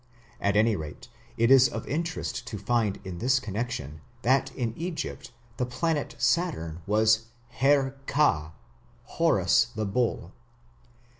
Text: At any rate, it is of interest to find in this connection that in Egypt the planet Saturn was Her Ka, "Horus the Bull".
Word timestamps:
At 0.39 0.55
any 0.55 0.75
rate, 0.75 1.09
it 1.37 1.51
is 1.51 1.69
of 1.69 1.85
interest 1.87 2.47
to 2.47 2.57
find 2.57 2.99
in 3.03 3.19
this 3.19 3.39
connection 3.39 4.01
that 4.23 4.51
in 4.55 4.73
Egypt 4.75 5.31
the 5.57 5.65
planet 5.67 6.15
Saturn 6.17 6.81
was 6.87 7.27
Her 7.59 7.95
Ka, 8.07 8.53
"Horus 9.03 9.67
the 9.75 9.85
Bull". 9.85 10.31